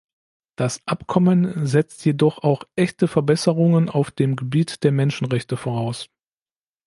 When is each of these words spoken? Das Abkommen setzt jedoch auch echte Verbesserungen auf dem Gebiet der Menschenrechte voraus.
Das 0.57 0.81
Abkommen 0.87 1.67
setzt 1.67 2.05
jedoch 2.05 2.39
auch 2.39 2.63
echte 2.75 3.07
Verbesserungen 3.07 3.87
auf 3.87 4.09
dem 4.09 4.35
Gebiet 4.35 4.83
der 4.83 4.91
Menschenrechte 4.91 5.57
voraus. 5.57 6.09